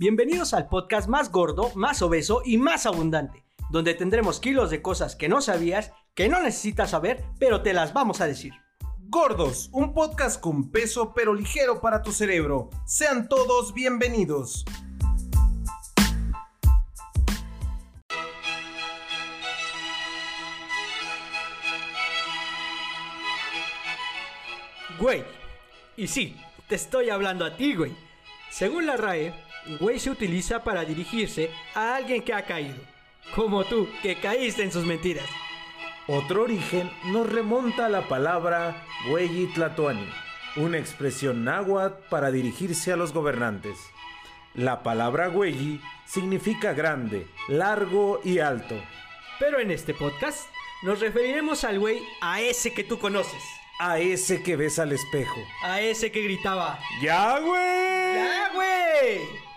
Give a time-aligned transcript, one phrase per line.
[0.00, 5.14] Bienvenidos al podcast más gordo, más obeso y más abundante, donde tendremos kilos de cosas
[5.14, 8.54] que no sabías, que no necesitas saber, pero te las vamos a decir.
[9.10, 12.70] Gordos, un podcast con peso pero ligero para tu cerebro.
[12.86, 14.64] Sean todos bienvenidos.
[24.98, 25.24] Güey.
[25.98, 27.94] Y sí, te estoy hablando a ti, güey.
[28.50, 32.76] Según la RAE, güey se utiliza para dirigirse a alguien que ha caído.
[33.34, 35.28] Como tú, que caíste en sus mentiras.
[36.06, 40.08] Otro origen nos remonta a la palabra Güey Tlatoani,
[40.56, 43.78] una expresión náhuatl para dirigirse a los gobernantes.
[44.54, 48.74] La palabra güey significa grande, largo y alto.
[49.38, 50.48] Pero en este podcast
[50.82, 53.42] nos referiremos al güey a ese que tú conoces.
[53.78, 55.40] A ese que ves al espejo.
[55.62, 56.80] A ese que gritaba.
[57.00, 58.14] ¡Ya, güey!
[58.14, 59.49] ¡Ya, güey!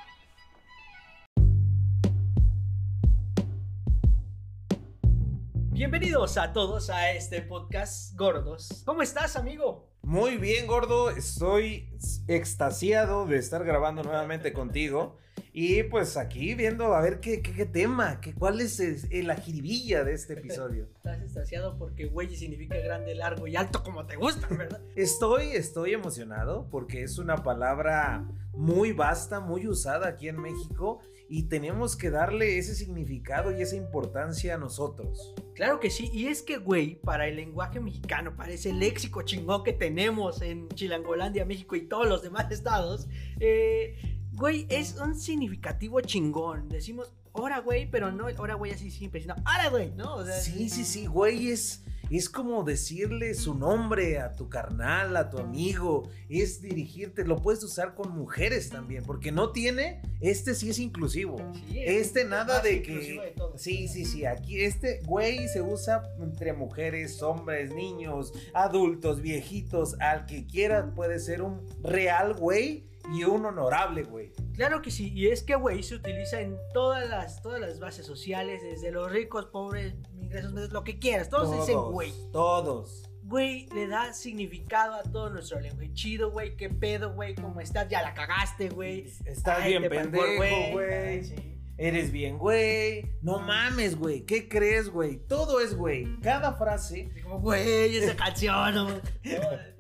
[5.84, 8.84] Bienvenidos a todos a este podcast Gordos.
[8.86, 9.92] ¿Cómo estás, amigo?
[10.02, 11.10] Muy bien, gordo.
[11.10, 11.90] Estoy
[12.30, 15.18] extasiado de estar grabando nuevamente contigo.
[15.52, 19.36] Y pues aquí viendo a ver qué, qué, qué tema, qué, cuál es el- la
[19.36, 20.88] jiribilla de este episodio.
[20.96, 24.80] Estás extasiado porque güey significa grande, largo y alto como te gusta, ¿verdad?
[24.96, 31.02] Estoy, estoy emocionado porque es una palabra muy vasta, muy usada aquí en México
[31.34, 35.34] y tenemos que darle ese significado y esa importancia a nosotros.
[35.56, 39.64] Claro que sí, y es que, güey, para el lenguaje mexicano, para ese léxico chingón
[39.64, 43.08] que tenemos en Chilangolandia, México y todos los demás estados,
[43.40, 43.96] eh,
[44.34, 46.70] güey, es un significativo chingón.
[46.70, 50.18] Decimos, hora, güey, pero no el hora, güey, así siempre, sino, hora, güey, ¿no?
[50.18, 51.84] O sea, Sí, sí, sí, güey, es,
[52.18, 57.64] es como decirle su nombre a tu carnal, a tu amigo, es dirigirte, lo puedes
[57.64, 61.38] usar con mujeres también, porque no tiene, este sí es inclusivo.
[61.54, 62.94] Sí, es Este nada de que...
[62.94, 63.36] de.
[63.56, 70.26] Sí, sí, sí, aquí este güey se usa entre mujeres, hombres, niños, adultos, viejitos, al
[70.26, 74.32] que quiera puede ser un real güey y un honorable güey.
[74.54, 78.06] Claro que sí, y es que, güey, se utiliza en todas las, todas las bases
[78.06, 82.14] sociales, desde los ricos, pobres, ingresos medios, lo que quieras, todos, dicen, güey.
[82.32, 83.10] Todos.
[83.24, 85.94] Güey, le da significado a todo nuestro lenguaje.
[85.94, 89.12] Chido, güey, qué pedo, güey, cómo estás, ya la cagaste, güey.
[89.26, 90.26] Estás Ay, bien pendejo,
[90.74, 91.54] güey.
[91.78, 93.16] Eres bien, güey.
[93.24, 94.26] No mames, güey.
[94.26, 95.18] ¿Qué crees, güey?
[95.28, 96.20] Todo es, güey.
[96.22, 97.10] Cada frase.
[97.24, 98.88] Como, güey, esa canción, no,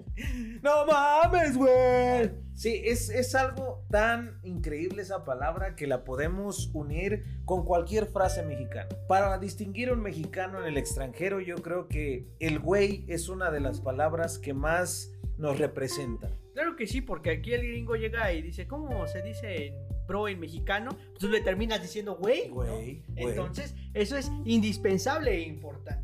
[0.61, 2.31] No mames, güey.
[2.53, 8.43] Sí, es, es algo tan increíble esa palabra que la podemos unir con cualquier frase
[8.43, 8.89] mexicana.
[9.07, 13.49] Para distinguir a un mexicano en el extranjero, yo creo que el güey es una
[13.51, 16.29] de las palabras que más nos representa.
[16.53, 19.73] Claro que sí, porque aquí el gringo llega y dice, ¿cómo se dice
[20.07, 20.91] pro en mexicano?
[20.91, 22.49] Pues tú le terminas diciendo, güey.
[22.49, 22.55] ¿no?
[22.55, 23.03] Güey, güey.
[23.15, 26.02] Entonces, eso es indispensable e importante.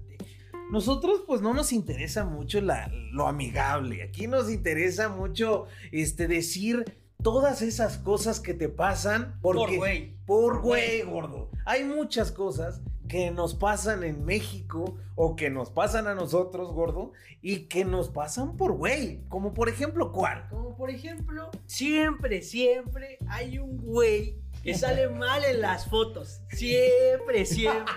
[0.71, 4.03] Nosotros pues no nos interesa mucho la- lo amigable.
[4.03, 6.85] Aquí nos interesa mucho este, decir
[7.21, 10.13] todas esas cosas que te pasan porque, Por güey.
[10.25, 11.49] Por güey, gordo.
[11.65, 17.11] Hay muchas cosas que nos pasan en México o que nos pasan a nosotros, gordo,
[17.41, 19.21] y que nos pasan por güey.
[19.29, 20.47] Como por ejemplo, ¿cuál?
[20.49, 26.41] Como por ejemplo, siempre, siempre hay un güey que sale mal en las fotos.
[26.51, 27.93] Siempre, siempre.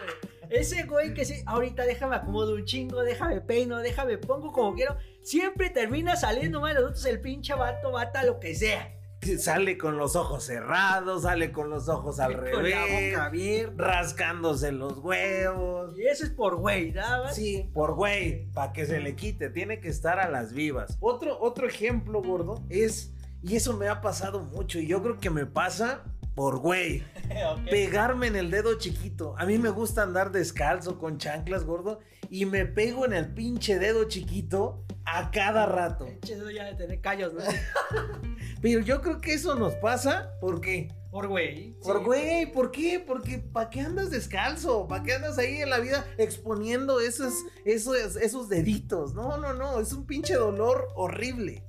[0.53, 4.97] Ese güey que sí, ahorita déjame acomodo un chingo, déjame peino, déjame pongo como quiero.
[5.23, 8.95] Siempre termina saliendo mal los otros, el pinche vato, bata lo que sea.
[9.39, 12.83] Sale con los ojos cerrados, sale con los ojos al Con revés, la
[13.17, 13.83] boca abierta.
[13.83, 15.97] rascándose los huevos.
[15.99, 17.37] Y eso es por güey, nada más.
[17.37, 20.99] Sí, por güey, para que se le quite, tiene que estar a las vivas.
[21.01, 25.31] Otro, otro ejemplo, gordo, es, y eso me ha pasado mucho, y yo creo que
[25.31, 26.03] me pasa
[26.35, 27.05] por güey,
[27.71, 29.35] pegarme en el dedo chiquito.
[29.39, 32.01] A mí me gusta andar descalzo con chanclas, gordo,
[32.31, 36.07] y me pego en el pinche dedo chiquito a cada rato.
[36.07, 37.41] Pinche dedo ya de tener callos, ¿no?
[38.63, 40.89] Pero yo creo que eso nos pasa porque...
[41.11, 41.75] Por güey.
[41.81, 42.05] Por sí.
[42.05, 43.05] güey, ¿por qué?
[43.07, 44.89] Porque ¿para qué andas descalzo?
[44.89, 47.35] ¿Para qué andas ahí en la vida exponiendo esos,
[47.67, 49.13] esos, esos deditos?
[49.13, 51.65] No, no, no, es un pinche dolor horrible.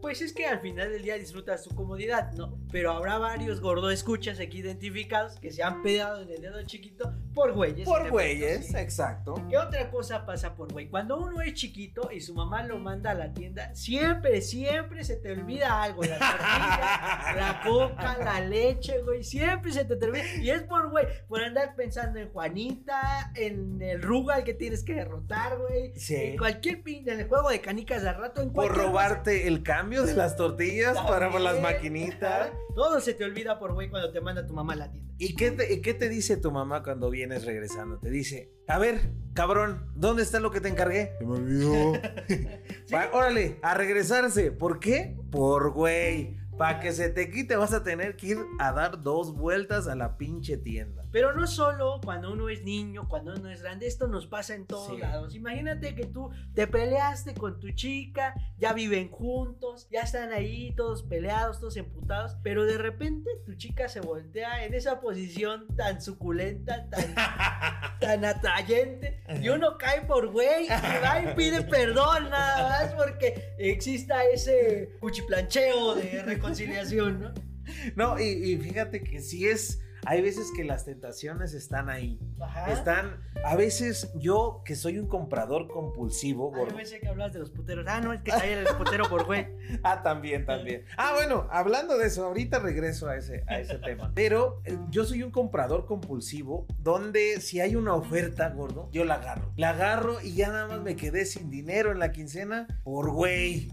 [0.00, 2.58] Pues es que al final del día disfrutas tu comodidad, ¿no?
[2.70, 7.12] Pero habrá varios gordo escuchas aquí identificados que se han pegado en el dedo chiquito
[7.34, 7.86] por güeyes.
[7.86, 8.76] Por güeyes, sí.
[8.76, 9.34] exacto.
[9.48, 10.88] ¿Qué otra cosa pasa por güey?
[10.88, 15.16] Cuando uno es chiquito y su mamá lo manda a la tienda, siempre, siempre se
[15.16, 16.02] te olvida algo.
[16.02, 19.22] La tortilla, la coca, la leche, güey.
[19.22, 20.24] Siempre se te olvida.
[20.40, 24.94] Y es por güey, por andar pensando en Juanita, en el Rugal que tienes que
[24.94, 25.92] derrotar, güey.
[25.96, 26.16] Sí.
[26.16, 30.04] En cualquier pin, en el juego de canicas de rato, en Por robarte el cambio
[30.04, 32.50] de las tortillas para las maquinitas.
[32.74, 35.12] Todo se te olvida por güey cuando te manda tu mamá a la tienda.
[35.18, 37.98] ¿Y qué, te, y qué te dice tu mamá cuando vienes regresando?
[37.98, 41.14] Te dice, a ver, cabrón, ¿dónde está lo que te encargué?
[41.18, 41.92] Se me olvidó.
[42.94, 44.50] Va, órale, a regresarse.
[44.52, 45.16] ¿Por qué?
[45.30, 46.38] Por güey.
[46.58, 49.94] Para que se te quite vas a tener que ir a dar dos vueltas a
[49.94, 51.01] la pinche tienda.
[51.12, 54.66] Pero no solo cuando uno es niño, cuando uno es grande, esto nos pasa en
[54.66, 54.96] todos Sí.
[54.98, 55.34] lados.
[55.34, 61.02] Imagínate que tú te peleaste con tu chica, ya viven juntos, ya están ahí todos
[61.02, 66.88] peleados, todos emputados, pero de repente tu chica se voltea en esa posición tan suculenta,
[66.88, 67.14] tan,
[68.00, 73.54] tan atrayente, y uno cae por güey y va y pide perdón nada más porque
[73.58, 77.34] exista ese cuchiplancheo de reconciliación, ¿no?
[77.96, 79.80] No, y, y fíjate que sí es.
[80.04, 82.18] Hay veces que las tentaciones están ahí.
[82.40, 82.72] Ajá.
[82.72, 83.22] Están.
[83.44, 87.50] A veces yo, que soy un comprador compulsivo, Ah, yo pensé que hablabas de los
[87.50, 87.84] puteros.
[87.88, 89.46] Ah, no, es que caí en el putero por güey.
[89.84, 90.84] Ah, también, también.
[90.96, 94.12] Ah, bueno, hablando de eso, ahorita regreso a ese, a ese tema.
[94.14, 99.14] Pero eh, yo soy un comprador compulsivo donde si hay una oferta, gordo, yo la
[99.14, 99.52] agarro.
[99.56, 103.70] La agarro y ya nada más me quedé sin dinero en la quincena por güey.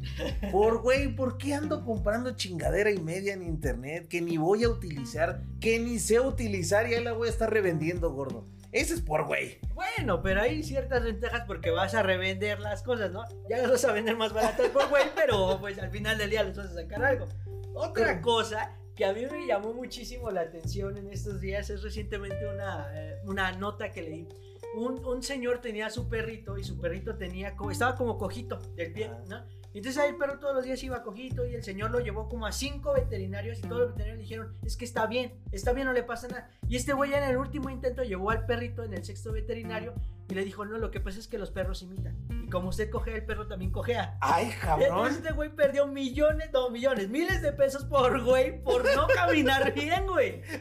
[0.52, 4.70] Por güey, ¿por qué ando comprando chingadera y media en internet que ni voy a
[4.70, 8.45] utilizar, que ni sé utilizar y ahí la voy a estar revendiendo, gordo?
[8.71, 9.57] Ese es por güey.
[9.74, 13.24] Bueno, pero hay ciertas ventajas porque vas a revender las cosas, ¿no?
[13.50, 16.44] Ya las vas a vender más baratas por güey, pero pues al final del día
[16.44, 17.27] les vas a sacar algo.
[17.74, 22.48] Otra cosa que a mí me llamó muchísimo la atención en estos días es recientemente
[22.48, 24.27] una, eh, una nota que leí.
[24.75, 29.10] Un, un señor tenía su perrito y su perrito tenía estaba como cojito del pie,
[29.27, 29.44] ¿no?
[29.74, 32.48] Entonces ahí el perro todos los días iba cojito y el señor lo llevó como
[32.48, 35.86] a cinco veterinarios y todos los veterinarios le dijeron, es que está bien, está bien,
[35.86, 36.50] no le pasa nada.
[36.68, 39.94] Y este güey ya en el último intento llevó al perrito en el sexto veterinario
[40.30, 42.16] y le dijo, no, lo que pasa es que los perros imitan.
[42.44, 44.18] Y como usted cojea, el perro también cojea.
[44.22, 45.08] Ay, Entonces cabrón.
[45.12, 50.06] este güey perdió millones, no millones, miles de pesos por güey, por no caminar bien,
[50.08, 50.42] güey.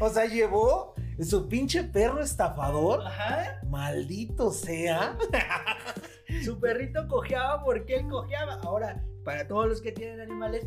[0.00, 3.06] O sea, llevó su pinche perro estafador.
[3.06, 3.60] Ajá.
[3.68, 5.18] Maldito sea.
[6.44, 8.54] Su perrito cojeaba porque él cojeaba.
[8.62, 10.66] Ahora, para todos los que tienen animales,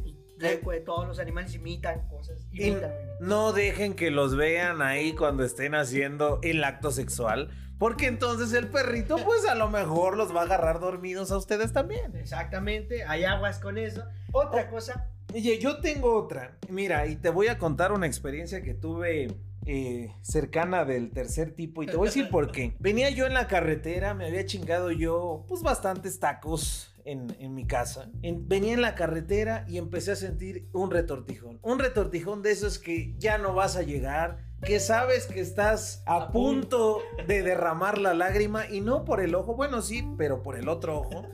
[0.64, 0.82] pues, Eh.
[0.86, 2.46] todos los animales imitan cosas.
[2.52, 7.50] Imitan no dejen que los vean ahí cuando estén haciendo el acto sexual.
[7.78, 11.74] Porque entonces el perrito, pues a lo mejor los va a agarrar dormidos a ustedes
[11.74, 12.16] también.
[12.16, 14.04] Exactamente, hay aguas con eso.
[14.32, 16.58] Otra cosa, Oye, yo tengo otra.
[16.70, 19.36] Mira, y te voy a contar una experiencia que tuve
[19.66, 21.84] eh, cercana del tercer tipo.
[21.84, 22.76] Y te voy a decir por qué.
[22.80, 26.92] Venía yo en la carretera, me había chingado yo, pues bastantes tacos.
[27.08, 28.10] En, en mi casa.
[28.24, 31.60] En- venía en la carretera y empecé a sentir un retortijón.
[31.62, 36.30] Un retortijón de esos que ya no vas a llegar, que sabes que estás a,
[36.30, 40.68] punto de derramar la lágrima y no por el ojo, bueno sí, pero por el
[40.68, 41.26] otro ojo.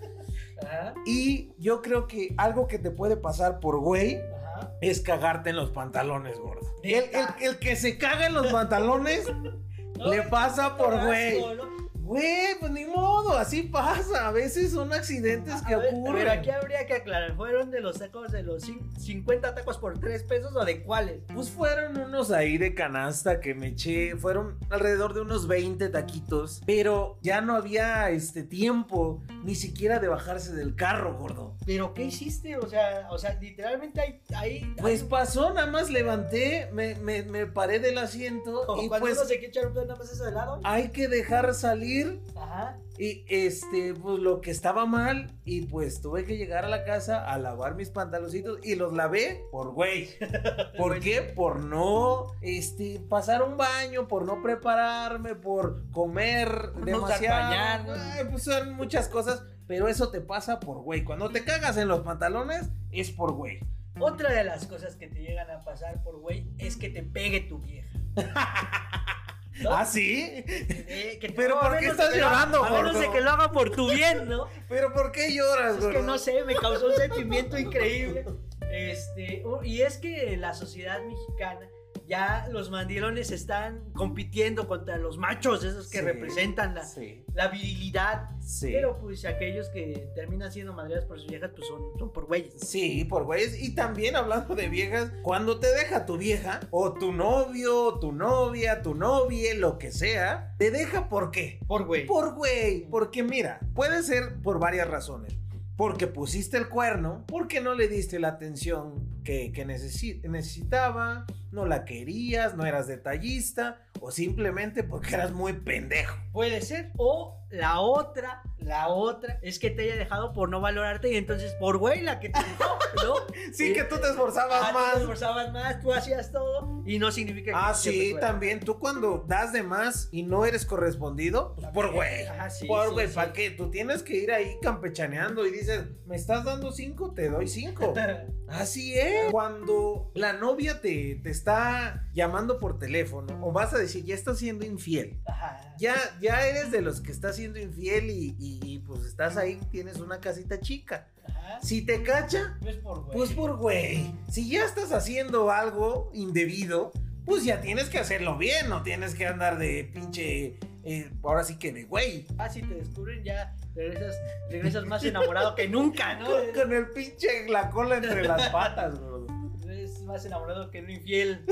[0.62, 4.74] ajá, Y yo creo que algo que te puede pasar por güey ajá.
[4.82, 6.62] es cagarte en los pantalones, gordo.
[6.84, 7.06] El,
[7.42, 9.26] el- que se caga en los pantalones
[9.96, 11.40] le pasa por güey.
[11.56, 11.81] ¿no?
[12.12, 14.28] Güey, pues ni modo, así pasa.
[14.28, 16.16] A veces son accidentes que ver, ocurren.
[16.16, 19.98] Pero aquí habría que aclarar, ¿fueron de los tacos de los cin- 50 tacos por
[19.98, 21.22] 3 pesos o de cuáles?
[21.34, 24.18] Pues fueron unos ahí de canasta que me eché.
[24.18, 26.62] Fueron alrededor de unos 20 taquitos.
[26.66, 31.56] Pero ya no había este tiempo ni siquiera de bajarse del carro, gordo.
[31.66, 32.58] ¿Pero qué hiciste?
[32.58, 34.22] O sea, o sea literalmente ahí...
[34.36, 39.06] ahí Pues pasó, nada más levanté, me, me- me paré del asiento como y cuando
[39.08, 40.60] pues uno se quiere echar un pedo nada más eso de lado.
[40.66, 42.01] hay que dejar salir
[42.36, 42.78] Ajá.
[42.98, 47.24] y este, pues lo que estaba mal y pues tuve que llegar a la casa
[47.32, 50.10] a lavar mis pantaloncitos y los lavé por güey.
[50.78, 51.22] ¿Por qué?
[51.22, 57.50] Por no este, pasar un baño, por no prepararme, por comer no demasiado.
[57.50, 58.00] pañal.
[58.14, 61.04] Ay, pues son muchas cosas, pero eso te pasa por güey.
[61.04, 63.60] Cuando te cagas en los pantalones es por güey.
[64.00, 67.42] Otra de las cosas que te llegan a pasar por güey es que te pegue
[67.42, 67.90] tu vieja.
[69.62, 69.74] ¿No?
[69.74, 70.44] ¿Ah, sí?
[70.48, 73.90] Eh, que Pero ¿por qué estás llorando, A menos de que lo haga por tu
[73.92, 74.48] bien, ¿no?
[74.68, 78.26] ¿Pero por qué lloras, Es que no sé, me causó un sentimiento increíble.
[78.72, 81.68] Este, u- y es que la sociedad mexicana
[82.12, 87.24] ya los mandilones están compitiendo contra los machos, esos que Sí, representan la, Sí.
[87.34, 88.32] la virilidad.
[88.42, 88.68] Sí.
[88.74, 92.54] Pero pues aquellos que terminan siendo madreadas por sus viejas, pues son, son por güeyes.
[92.68, 93.62] Sí, por güeyes.
[93.62, 98.82] Y también hablando de viejas, cuando te deja tu vieja, o tu novio, tu novia,
[98.82, 101.60] tu novia, lo que sea, te deja por qué.
[101.66, 102.06] Por güey.
[102.08, 102.90] Por güey.
[102.90, 105.38] Porque mira, puede ser por varias razones.
[105.78, 111.66] Porque pusiste el cuerno, porque no le diste la atención que, que necesi- necesitaba, no
[111.66, 116.18] la querías, no eras detallista, o simplemente porque eras muy pendejo.
[116.32, 116.92] Puede ser.
[116.98, 121.54] O la otra, la otra, es que te haya dejado por no valorarte y entonces
[121.56, 123.14] por güey la que te dejó, ¿no?
[123.54, 124.94] Sí, Y- que tú te esforzabas Ah, tú más.
[124.94, 128.62] te esforzabas más, tú hacías todo y no significa que Ah, sí, también.
[128.62, 132.26] Tú cuando das de más y no eres correspondido, pues por güey.
[132.28, 133.14] Ajá, sí, por sí, güey, sí.
[133.16, 133.52] ¿para qué?
[133.52, 137.94] Tú tienes que ir ahí campechaneando y dices, me estás dando cinco, te doy cinco.
[138.48, 139.11] Así es.
[139.32, 144.40] Cuando la novia te, te está llamando por teléfono o vas a decir, ya estás
[144.40, 145.20] siendo infiel.
[145.26, 145.76] Ajá.
[145.80, 149.60] Ya, ya eres de los que estás siendo infiel y, y- y, pues estás ahí,
[149.72, 151.08] tienes una casita chica.
[151.28, 151.60] Ajá.
[151.62, 153.18] Si te cacha, Pues por güey.
[153.18, 154.12] pues por güey.
[154.30, 156.92] Si ya estás haciendo algo indebido,
[157.26, 160.58] pues ya tienes que hacerlo bien, no tienes que andar de pinche.
[160.84, 162.26] eh, ahora sí que de güey.
[162.40, 164.18] Ah, si te descubren ya regresas,
[164.50, 166.26] regresas más enamorado que nunca, ¿no?
[166.30, 169.26] Con, con el pinche la cola entre las patas, bro.
[169.70, 171.46] Es más enamorado que un infiel.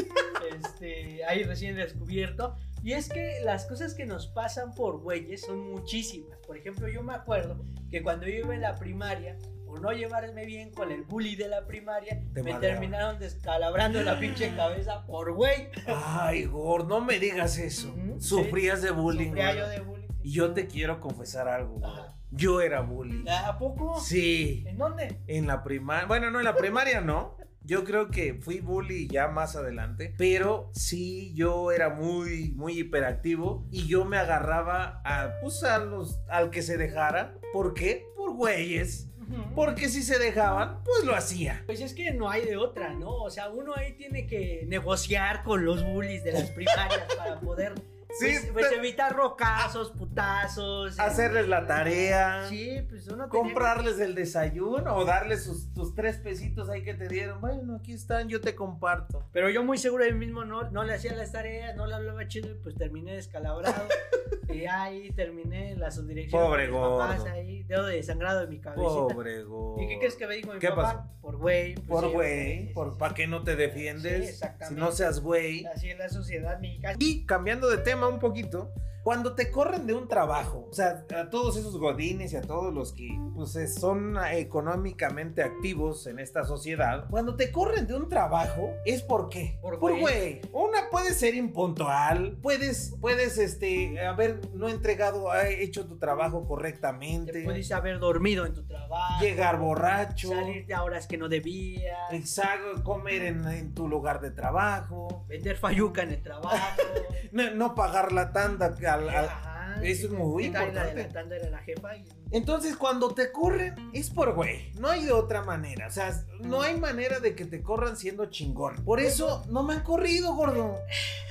[0.55, 2.55] Este, ahí recién descubierto.
[2.83, 6.37] Y es que las cosas que nos pasan por güeyes son muchísimas.
[6.47, 7.57] Por ejemplo, yo me acuerdo
[7.91, 11.47] que cuando yo iba en la primaria, por no llevarme bien con el bully de
[11.49, 12.61] la primaria, Te me madreaban.
[12.61, 15.69] terminaron descalabrando la pinche cabeza por güey.
[15.87, 17.89] Ay, Gor, no me digas eso.
[17.89, 19.27] Ujú, Sufrías de bullying.
[19.27, 19.98] Sufría yo de bullying.
[20.21, 21.85] Y yo te quiero confesar algo.
[21.85, 22.15] Ajá.
[22.31, 23.25] Yo era bully.
[23.27, 23.99] ¿A poco?
[23.99, 24.63] Sí.
[24.67, 25.19] ¿En dónde?
[25.27, 27.37] En la primaria, bueno, no, en la primaria no.
[27.61, 33.67] Yo creo que fui bully ya más adelante, pero sí yo era muy, muy hiperactivo
[33.69, 37.37] y yo me agarraba a, pues, a los, al que se dejara.
[37.53, 38.07] ¿Por qué?
[38.15, 39.07] Por güeyes.
[39.55, 41.61] Porque si se dejaban, pues lo hacía.
[41.67, 43.11] Pues es que no hay de otra, ¿no?
[43.11, 47.75] O sea, uno ahí tiene que negociar con los bullies de las primarias para poder
[48.17, 50.99] Sí, pues, pues, evitar rocazos, putazos.
[50.99, 52.45] Hacerles la este, tarea.
[52.49, 57.07] Sí, pues uno Comprarles el desayuno o darles sus, tus tres pesitos ahí que te
[57.07, 57.39] dieron.
[57.39, 59.19] Bueno, aquí están, yo te comparto.
[59.19, 61.85] que- Pero yo muy seguro de mí mismo no, no le hacía las tareas, no
[61.85, 63.83] le hablaba chido y pues terminé descalabrado.
[64.49, 66.41] y ahí terminé la subdirección.
[66.41, 67.33] Pobre de mis papás gordo.
[67.33, 68.89] ahí, dedo de sangrado en mi cabecita.
[68.89, 69.81] Pobre gordo.
[69.83, 71.11] ¿Y qué crees que me dijo mi ¿Qué papá?
[71.21, 71.75] Por güey.
[71.75, 74.23] pues, Por sí, güey, sí, por sí, ¿para qué no te Sí, defiendes?
[74.25, 74.79] si exactamente.
[74.79, 75.65] no seas güey.
[75.67, 76.95] Así es la sociedad mexicana.
[76.99, 78.71] Y cambiando de tema un poquito,
[79.03, 82.73] cuando te corren de un trabajo, o sea, a todos esos godines y a todos
[82.73, 88.09] los que pues eh, son económicamente activos en esta sociedad, cuando te corren de un
[88.09, 89.57] trabajo es por qué?
[89.61, 90.41] Por güey.
[90.51, 97.43] Una puede ser impuntual, puedes puedes este haber no entregado, hecho tu trabajo Te correctamente,
[97.43, 99.23] puedes haber dormido en tu trabajo.
[99.23, 102.11] llegar borracho, Salirte a horas que no debías.
[102.11, 106.81] exacto, comer en, en tu lugar de trabajo, Vender fayuca en el trabajo.
[107.31, 111.49] no, no pagar la tanda al- al, Ajá, eso es muy ¿qué tal La importante.
[111.49, 111.95] la jefa.
[111.95, 114.71] y- Entonces, cuando te corren, es por güey.
[114.79, 115.87] No hay de otra manera.
[115.87, 118.83] O sea, no hay manera de que te corran siendo chingón.
[118.83, 120.75] Por eso no me han corrido, gordo.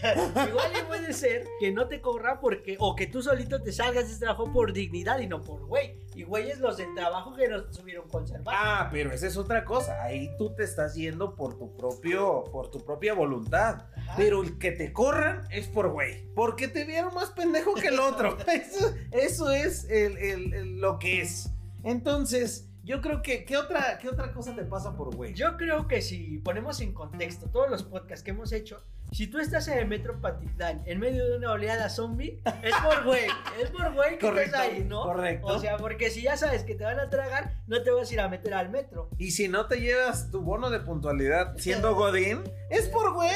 [0.48, 2.76] Igual puede ser que no te corra porque.
[2.80, 5.98] O que tú solito te salgas de ese trabajo por dignidad y no por güey.
[6.14, 8.54] Y güeyes los del trabajo que no supieron conservar.
[8.56, 10.02] Ah, pero esa es otra cosa.
[10.02, 13.84] Ahí tú te estás yendo por tu propio, por tu propia voluntad.
[14.16, 16.24] Pero el que te corran es por güey.
[16.34, 18.36] Porque te vieron más pendejo que el otro.
[18.48, 21.50] Eso, eso es el- el- el- lo que es.
[21.84, 25.34] Entonces, yo creo que, ¿qué otra, qué otra cosa te pasa por güey?
[25.34, 29.38] Yo creo que si ponemos en contexto todos los podcasts que hemos hecho, si tú
[29.38, 33.26] estás en el metro Patitlán en medio de una oleada zombie, es por güey,
[33.62, 35.02] es por güey que Correcto, estás ahí, ¿no?
[35.02, 35.46] correcto.
[35.46, 38.14] O sea, porque si ya sabes que te van a tragar, no te vas a
[38.14, 39.08] ir a meter al metro.
[39.18, 43.30] Y si no te llevas tu bono de puntualidad siendo Godín, es por güey.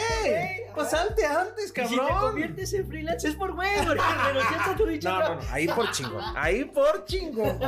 [0.75, 2.21] Pues salte antes, Y si te cabrón.
[2.21, 5.67] conviertes en freelance, es por güey, porque renunciaste a tu dicho No, no, no, ahí
[5.69, 6.25] por chingón.
[6.37, 7.59] Ahí por chingón.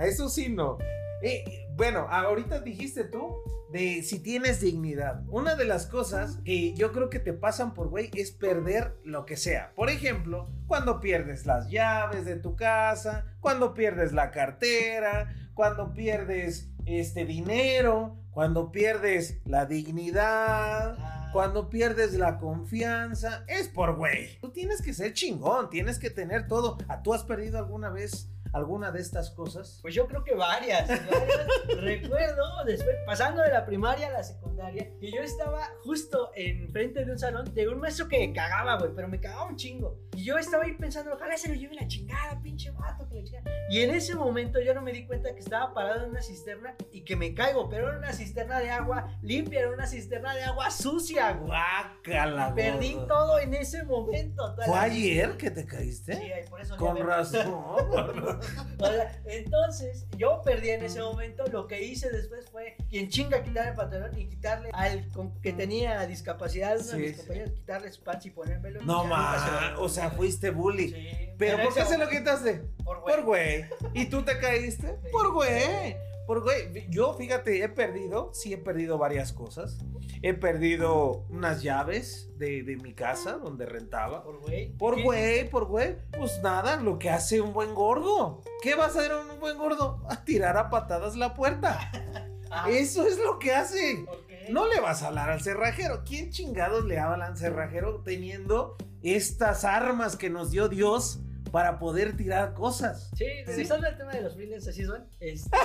[0.00, 0.78] Eso sí no.
[1.22, 3.36] Eh, bueno, ahorita dijiste tú
[3.70, 5.22] de si tienes dignidad.
[5.28, 9.24] Una de las cosas que yo creo que te pasan por güey es perder lo
[9.24, 9.72] que sea.
[9.74, 16.70] Por ejemplo, cuando pierdes las llaves de tu casa, cuando pierdes la cartera, cuando pierdes
[16.84, 20.96] este dinero, cuando pierdes la dignidad.
[20.98, 24.38] Ah, Cuando pierdes la confianza, es por güey.
[24.40, 26.76] Tú tienes que ser chingón, tienes que tener todo.
[26.88, 29.78] ¿A tú has perdido alguna vez alguna de estas cosas?
[29.82, 30.88] Pues yo creo que varias.
[30.88, 31.46] varias.
[31.80, 37.12] Recuerdo, después, pasando de la primaria a la secundaria, que yo estaba justo enfrente de
[37.12, 39.98] un salón de un maestro que me cagaba, güey, pero me cagaba un chingo.
[40.14, 43.24] Y yo estaba ahí pensando, ojalá se lo lleve la chingada, pinche vato, que la
[43.24, 43.50] chingada.
[43.70, 46.74] Y en ese momento yo no me di cuenta que estaba parado en una cisterna
[46.92, 50.42] y que me caigo, pero era una cisterna de agua limpia, era una cisterna de
[50.42, 51.46] agua sucia, güey.
[51.46, 53.06] Guácala, Perdí gordo.
[53.06, 54.54] todo en ese momento.
[54.66, 56.14] ¿Fue ayer que te caíste?
[56.14, 58.40] Sí, por eso Con razón.
[58.78, 61.44] O sea, entonces, yo perdí en ese momento.
[61.46, 65.52] Lo que hice después fue quien chinga quitar el pantalón y quitarle al con- que
[65.52, 67.16] tenía discapacidad, uno Sí, de mis sí.
[67.18, 68.82] compañeros, quitarle su pants y ponérmelo.
[68.82, 70.90] No lo- o sea, fuiste bully.
[70.90, 72.54] Sí, Pero ¿por qué se lo momento, quitaste?
[72.84, 73.14] Por güey.
[73.16, 73.64] Por güey.
[73.94, 74.98] ¿Y tú te caíste?
[75.10, 75.96] Por güey.
[76.26, 76.86] Por güey.
[76.88, 79.78] Yo, fíjate, he perdido, sí he perdido varias cosas.
[80.22, 84.22] He perdido unas llaves de, de mi casa donde rentaba.
[84.22, 84.76] Por güey.
[84.76, 85.02] Por ¿Qué?
[85.02, 85.96] güey, por güey.
[86.16, 88.40] Pues nada, lo que hace un buen gordo.
[88.62, 90.02] ¿Qué va a hacer un buen gordo?
[90.08, 91.78] A tirar a patadas la puerta.
[92.54, 94.04] Ah, Eso es lo que hace.
[94.50, 96.02] No le vas a hablar al cerrajero.
[96.04, 101.20] ¿Quién chingados le habla al cerrajero teniendo estas armas que nos dio Dios
[101.52, 103.10] para poder tirar cosas?
[103.14, 105.06] Sí, regresando al tema de los freelance, así son.
[105.20, 105.56] Este,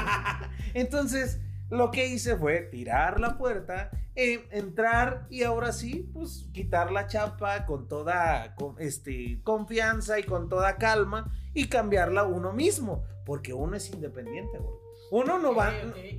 [0.74, 6.92] Entonces, lo que hice fue tirar la puerta, eh, entrar y ahora sí, pues quitar
[6.92, 13.04] la chapa con toda con, este, confianza y con toda calma y cambiarla uno mismo,
[13.24, 14.76] porque uno es independiente, güey.
[15.10, 15.72] Uno no va,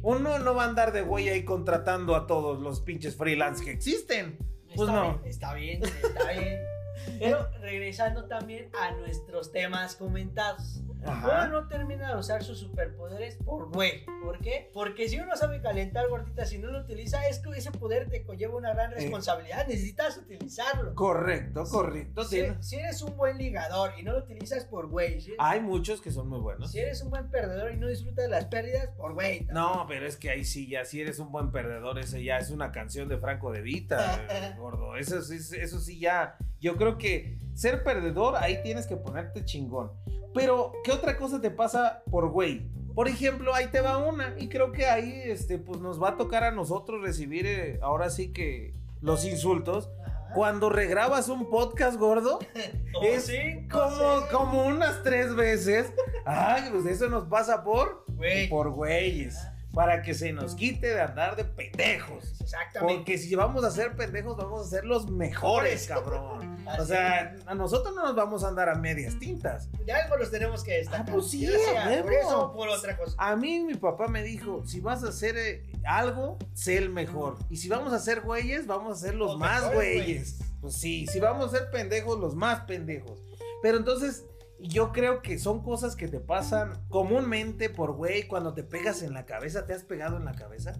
[0.04, 3.72] uno no va a andar de güey ahí contratando a todos los pinches freelance que
[3.72, 4.38] existen.
[4.76, 5.18] Pues está no.
[5.18, 6.73] bien, está bien, está bien.
[7.20, 10.82] Pero regresando también a nuestros temas comentados.
[11.06, 14.06] Uno no termina de usar sus superpoderes por güey.
[14.24, 14.70] ¿Por qué?
[14.74, 18.24] Porque si uno sabe calentar gordita, si no lo utiliza, es que ese poder te
[18.24, 19.68] conlleva una gran responsabilidad.
[19.68, 20.96] Necesitas utilizarlo.
[20.96, 22.24] Correcto, correcto.
[22.24, 25.20] Si, si eres un buen ligador y no lo utilizas por güey.
[25.20, 26.72] Si, Hay muchos que son muy buenos.
[26.72, 29.46] si eres un buen perdedor y no disfrutas de las pérdidas, por güey.
[29.52, 32.50] No, pero es que ahí sí, ya si eres un buen perdedor, ese ya es
[32.50, 34.96] una canción de Franco de Vita, eh, gordo.
[34.96, 39.92] Eso, sí- eso sí ya, yo creo que ser perdedor, ahí tienes que ponerte chingón.
[40.34, 42.68] Pero, ¿qué otra cosa te pasa por güey?
[42.96, 46.18] Por ejemplo, ahí te va una, y creo que ahí, este, pues nos va a
[46.18, 48.74] tocar a nosotros recibir, eh, ahora sí que,
[49.04, 49.90] los insultos.
[50.02, 50.30] Ajá.
[50.34, 52.40] Cuando regrabas un podcast, gordo,
[53.04, 54.32] es cinco, como, seis.
[54.32, 55.94] como unas tres veces.
[56.26, 58.50] Ay, pues eso nos pasa por Güey.
[58.50, 59.38] por güeyes.
[59.74, 62.40] Para que se nos quite de andar de pendejos.
[62.42, 62.96] Exactamente.
[62.96, 66.53] Porque si vamos a ser pendejos, vamos a ser los mejores, cabrón.
[66.66, 69.70] O Así sea, a nosotros no nos vamos a andar a medias tintas.
[69.86, 71.06] De algo nos tenemos que destacar.
[71.10, 73.16] Ah, pues sí, sea por eso o por otra cosa.
[73.18, 77.38] A mí mi papá me dijo, si vas a hacer eh, algo, sé el mejor.
[77.50, 80.40] Y si vamos a ser güeyes, vamos a ser los, Los más mejores güeyes.
[80.62, 83.22] Pues sí, si vamos a ser pendejos, los más pendejos.
[83.62, 84.26] Pero entonces,
[84.60, 89.14] yo creo que son cosas que te pasan comúnmente por güey cuando te pegas en
[89.14, 89.66] la cabeza.
[89.66, 90.74] ¿Te has pegado en la cabeza?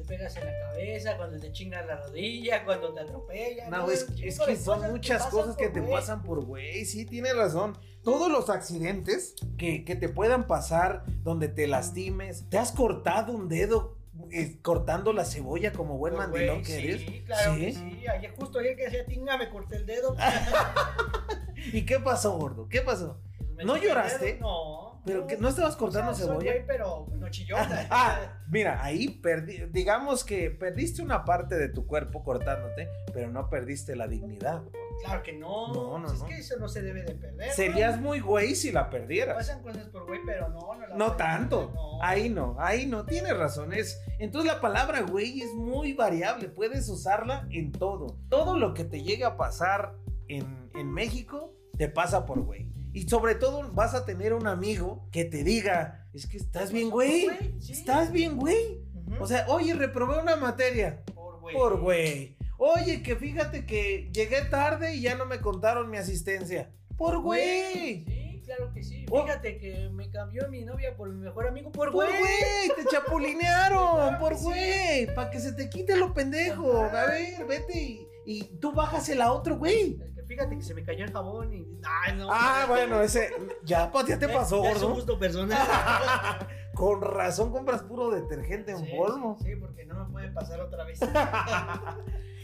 [0.00, 3.70] Te pegas en la cabeza, cuando te chingas la rodilla, cuando te atropellan.
[3.70, 6.86] No, es, es que son muchas cosas que te pasan por güey.
[6.86, 7.76] Sí, tiene razón.
[8.02, 12.48] Todos los accidentes que, que te puedan pasar donde te lastimes.
[12.48, 13.98] ¿Te has cortado un dedo
[14.32, 17.22] eh, cortando la cebolla como buen Por mandilón güey, que sí, eres?
[17.26, 17.60] claro ¿Sí?
[17.60, 18.06] que sí.
[18.08, 20.16] Ayer, justo ayer que hacía tinga me corté el dedo.
[21.74, 22.68] ¿Y qué pasó, gordo?
[22.70, 23.20] ¿Qué pasó?
[23.64, 24.38] ¿No lloraste?
[24.40, 24.89] No.
[25.04, 26.52] ¿Pero que no estabas cortando O sea, soy cebolla?
[26.52, 27.86] güey, pero no chillona.
[27.90, 33.48] Ah, mira, ahí perdí, digamos que perdiste una parte de tu cuerpo cortándote, pero no
[33.48, 34.62] perdiste la dignidad.
[35.04, 35.72] Claro que no.
[35.72, 36.26] No, no, es no.
[36.26, 37.50] que eso no se debe de perder.
[37.52, 38.08] Serías ¿no?
[38.08, 39.36] muy güey si la perdieras.
[39.36, 41.72] Pasan cosas por güey, pero no, no la No tanto.
[41.74, 42.02] no.
[42.02, 43.72] Ahí no, ahí no, tienes razón.
[43.72, 48.18] Es, entonces la palabra güey es muy variable, puedes usarla en todo.
[48.28, 49.94] Todo lo que te llegue a pasar
[50.28, 52.69] en, en México, te pasa por güey.
[52.92, 56.90] Y sobre todo vas a tener un amigo que te diga, es que estás bien
[56.90, 57.72] güey, Sí.
[57.72, 58.80] estás bien güey.
[59.20, 61.02] O sea, oye, reprobé una materia.
[61.14, 61.54] por güey.
[61.56, 62.36] Por güey.
[62.58, 66.70] Oye, que fíjate que llegué tarde y ya no me contaron mi asistencia.
[66.96, 68.04] Por güey.
[68.04, 69.06] Sí, claro que sí.
[69.10, 69.22] Oh.
[69.24, 72.18] Fíjate que me cambió mi novia por mi mejor amigo por Por güey.
[72.20, 74.44] güey, te chapulinearon, por que sí.
[74.44, 76.82] güey, para que se te quite lo pendejo.
[76.84, 77.02] Ajá.
[77.02, 79.98] A ver, vete y, y tú bájasela a otro güey.
[80.30, 81.66] Fíjate que se me cayó el jabón y.
[82.06, 82.28] Ay, no.
[82.30, 83.30] Ah, bueno, ese
[83.64, 84.94] ya, pa, ya te pasó, ya es un gordo.
[84.94, 85.58] gusto personal.
[86.74, 89.36] Con razón compras puro detergente en Sí, polvo.
[89.40, 91.00] Sí, sí, porque no me puede pasar otra vez.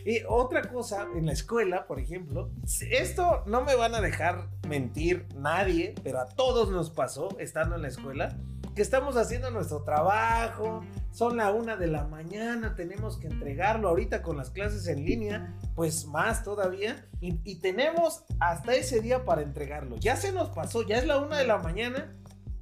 [0.04, 2.48] Y otra cosa, en la escuela, por ejemplo,
[2.92, 7.82] esto no me van a dejar mentir nadie, pero a todos nos pasó estando en
[7.82, 8.38] la escuela,
[8.76, 14.20] que estamos haciendo nuestro trabajo, son la una de la mañana, tenemos que entregarlo ahorita
[14.20, 19.40] con las clases en línea, pues más todavía, y, y tenemos hasta ese día para
[19.40, 19.96] entregarlo.
[19.96, 22.14] Ya se nos pasó, ya es la una de la mañana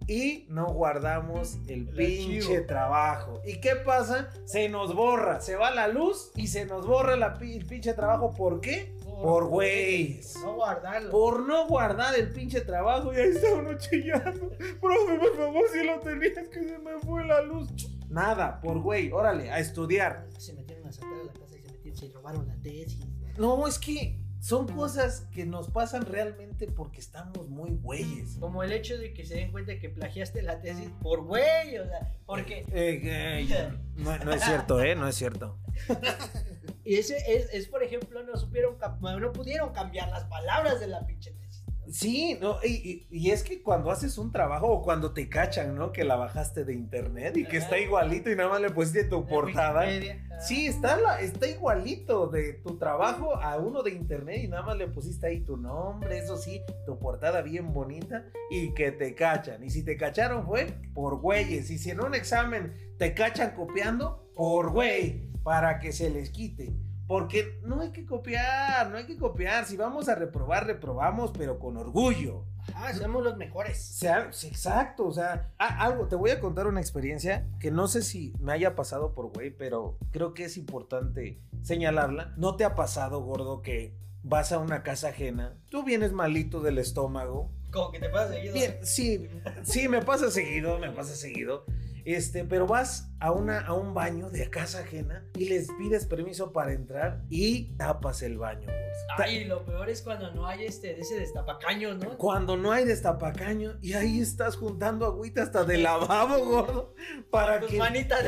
[0.06, 2.66] y no guardamos el, El pinche archivo.
[2.66, 3.40] trabajo.
[3.44, 4.28] ¿Y qué pasa?
[4.44, 8.32] Se nos borra, se va la luz y se nos borra la el pinche trabajo.
[8.34, 8.94] ¿Por qué?
[9.22, 10.36] Por güeyes.
[10.42, 11.10] No guardarlo.
[11.10, 14.50] Por no guardar el pinche trabajo y ahí está uno chillando.
[14.80, 17.68] Profe, por favor, si lo tenías que se me fue la luz.
[18.08, 20.26] Nada, por güey, órale, a estudiar.
[20.38, 23.00] Se metieron a saltar a la casa y se metieron, se robaron la tesis.
[23.38, 28.36] No, es que son cosas que nos pasan realmente porque estamos muy güeyes.
[28.38, 31.86] Como el hecho de que se den cuenta que plagiaste la tesis por güey, o
[31.86, 32.66] sea, porque...
[32.70, 34.94] Eh, eh, no, no es cierto, ¿eh?
[34.94, 35.58] No es cierto.
[36.84, 38.76] Y ese es, es, por ejemplo, no supieron,
[39.20, 41.64] no pudieron cambiar las palabras de la pinche tesis.
[41.90, 45.92] Sí, no, y, y- es que cuando haces un trabajo o cuando te cachan, ¿no?
[45.92, 49.26] Que la bajaste de internet y que está igualito y nada más le pusiste tu
[49.26, 49.82] portada.
[49.82, 50.40] Ah.
[50.40, 54.78] Sí, está, la, está igualito de tu trabajo a uno de internet y nada más
[54.78, 59.62] le pusiste ahí tu nombre, eso sí, tu portada bien bonita y que te cachan.
[59.62, 61.70] Y si te cacharon fue por güeyes.
[61.70, 66.74] Y si en un examen te cachan copiando, por güey, para que se les quite.
[67.06, 69.66] Porque no hay que copiar, no hay que copiar.
[69.66, 72.46] Si vamos a reprobar, reprobamos, pero con orgullo.
[72.74, 73.78] Ah, somos los mejores.
[73.78, 78.32] sea, exacto, o sea, algo, te voy a contar una experiencia que no sé si
[78.40, 82.32] me haya pasado por güey, pero creo que es importante señalarla.
[82.38, 86.78] ¿No te ha pasado, gordo, que vas a una casa ajena, tú vienes malito del
[86.78, 87.52] estómago?
[87.70, 88.54] Como que te pasa seguido.
[88.54, 89.28] Bien, sí,
[89.62, 91.66] sí, me pasa seguido, me pasa seguido.
[92.04, 96.52] Este, pero vas a, una, a un baño de casa ajena y les pides permiso
[96.52, 98.68] para entrar y tapas el baño.
[99.16, 102.18] Ay, lo peor es cuando no hay este, de ese destapacaños, ¿no?
[102.18, 106.94] Cuando no hay destapacaño y ahí estás juntando agüita hasta de lavabo, gordo,
[107.30, 108.22] para Tus que manitas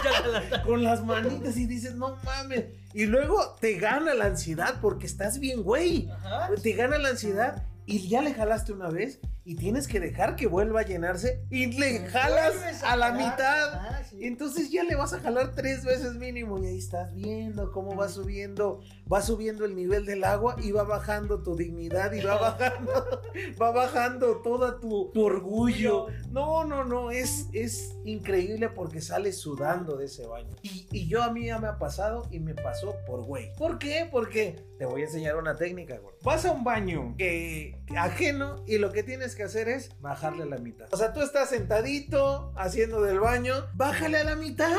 [0.64, 2.66] con las manitas y dices, no mames.
[2.94, 6.08] Y luego te gana la ansiedad porque estás bien, güey.
[6.08, 6.50] Ajá.
[6.62, 10.48] Te gana la ansiedad y ya le jalaste una vez y tienes que dejar que
[10.48, 13.30] vuelva a llenarse y le jalas Vuelves a la jalar.
[13.30, 13.74] mitad.
[13.74, 14.18] Ah, sí.
[14.22, 18.08] Entonces ya le vas a jalar tres veces mínimo y ahí estás viendo cómo va
[18.08, 18.80] subiendo,
[19.10, 23.22] va subiendo el nivel del agua y va bajando tu dignidad y va bajando,
[23.62, 26.08] va bajando toda tu, tu orgullo.
[26.32, 30.56] No, no, no, es, es increíble porque sales sudando de ese baño.
[30.62, 33.54] Y, y yo a mí ya me ha pasado y me pasó por güey.
[33.54, 34.08] ¿Por qué?
[34.10, 36.16] Porque te voy a enseñar una técnica, güey.
[36.24, 40.46] Vas a un baño que, ajeno y lo que tienes que hacer es bajarle a
[40.46, 40.88] la mitad.
[40.92, 44.74] O sea, tú estás sentadito haciendo del baño, bájale a la mitad.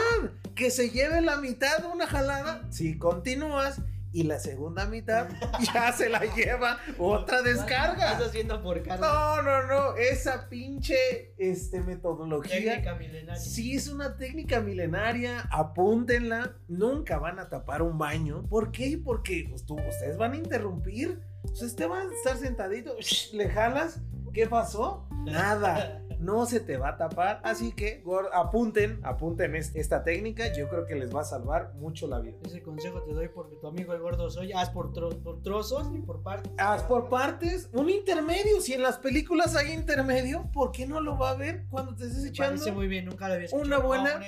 [0.55, 2.63] Que se lleve la mitad una jalada.
[2.71, 3.79] Si continúas
[4.11, 5.27] y la segunda mitad
[5.73, 8.13] ya se la lleva otra descarga.
[8.13, 9.05] Estás haciendo por carga.
[9.05, 12.57] No, no, no, esa pinche este, metodología.
[12.57, 13.35] Técnica milenaria.
[13.41, 18.43] Sí, es una técnica milenaria, apúntenla, nunca van a tapar un baño.
[18.49, 18.99] ¿Por qué?
[19.03, 21.21] Porque pues, tú- ustedes van a interrumpir.
[21.43, 22.95] O sea, usted va a estar sentadito,
[23.33, 23.99] le jalas,
[24.33, 25.07] ¿qué pasó?
[25.25, 27.41] Nada, no se te va a tapar.
[27.43, 32.07] Así que apunten, apunten es- esta técnica, yo creo que les va a salvar mucho
[32.07, 32.37] la vida.
[32.45, 34.53] Ese consejo te doy porque tu amigo el gordo soy.
[34.53, 36.51] Haz por, tro- por trozos y por partes.
[36.57, 38.61] Haz por partes un intermedio.
[38.61, 42.05] Si en las películas hay intermedio, ¿por qué no lo va a ver cuando te
[42.05, 42.51] estés Me echando?
[42.61, 43.67] parece muy bien, nunca lo había escuchado.
[43.67, 44.19] Una buena-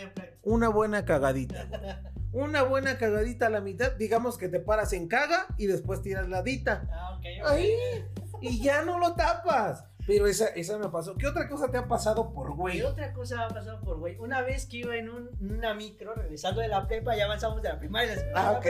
[0.44, 1.68] una buena cagadita.
[2.32, 3.94] Una buena cagadita a la mitad.
[3.94, 6.88] Digamos que te paras en caga y después tiras la dita.
[6.92, 7.48] Ah, ok, ok.
[7.50, 7.72] Ahí.
[8.42, 9.86] Y ya no lo tapas.
[10.08, 11.16] Pero esa, esa me pasó.
[11.16, 12.82] ¿Qué otra cosa te ha pasado por güey?
[12.82, 14.18] otra cosa me ha pasado por güey.
[14.18, 17.70] Una vez que iba en un, una micro, regresando de la prepa, ya avanzamos de
[17.70, 18.14] la primaria.
[18.14, 18.66] a la segunda Ah, ok.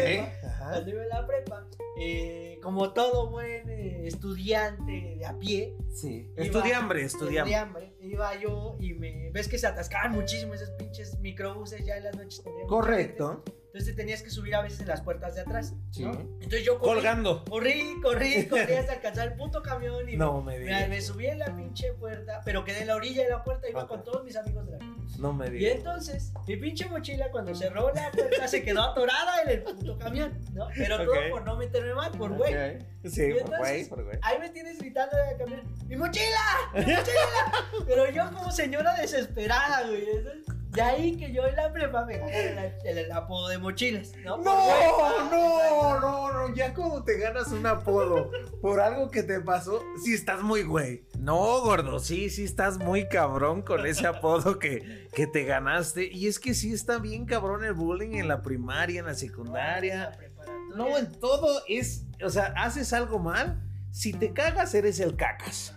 [0.72, 1.66] Cuando iba en la prepa,
[1.98, 6.30] eh, como todo buen eh, estudiante de a pie, Sí.
[6.36, 7.54] Iba- Estudiambre, estudiambre.
[7.56, 12.04] estudiambre, iba yo y me ves que se atascaban muchísimo esos pinches microbuses ya en
[12.04, 12.44] las noches.
[12.68, 13.44] Correcto.
[13.46, 13.59] gente.
[13.72, 15.74] Entonces te tenías que subir a veces en las puertas de atrás.
[15.92, 16.04] Sí.
[16.04, 16.14] ¿no?
[16.14, 17.46] Entonces yo corrí, Colgando.
[17.46, 21.38] corrí, corrí, corrí hasta alcanzar el puto camión y No me me, me subí en
[21.38, 24.24] la pinche puerta, pero quedé en la orilla de la puerta y iba con todos
[24.24, 24.80] mis amigos de la.
[25.20, 25.76] No me Y digas.
[25.76, 30.36] entonces, mi pinche mochila cuando cerró la puerta se quedó atorada en el puto camión,
[30.54, 30.68] ¿no?
[30.76, 32.80] Pero todo por no meterme mal, por güey.
[33.06, 34.18] Sí, Y por güey, por güey.
[34.24, 36.26] Ahí me tienes gritando en el camión, ¡mi mochila!
[36.74, 37.86] ¡mi mochila!
[37.86, 40.10] Pero yo como señora desesperada, güey.
[40.10, 43.58] Entonces, de ahí que yo en la prepa me gané el, el- el apodo de
[43.58, 44.38] mochilas, ¿no?
[44.38, 45.30] No, güey.
[45.32, 46.56] no, no, no.
[46.56, 48.30] Ya cuando te ganas un apodo
[48.62, 51.06] por algo que te pasó, sí estás muy güey.
[51.18, 56.08] No, gordo, sí, sí estás muy cabrón con ese apodo que, que te ganaste.
[56.12, 59.18] Y es que sí está bien cabrón el bullying en la primaria, en la En
[59.18, 59.96] secundaria.
[60.10, 60.76] la preparatoria.
[60.76, 63.60] No, en todo es, o sea, haces algo mal,
[63.92, 65.76] si te cagas eres el cacas.